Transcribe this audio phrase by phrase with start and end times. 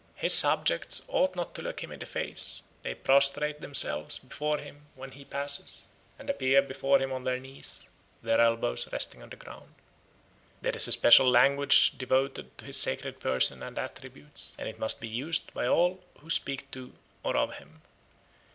[0.15, 4.87] His subjects ought not to look him in the face; they prostrate themselves before him
[4.95, 7.87] when he passes, and appear before him on their knees,
[8.23, 9.75] their elbows resting on the ground."
[10.63, 14.99] There is a special language devoted to his sacred person and attributes, and it must
[14.99, 17.83] be used by all who speak to or of him.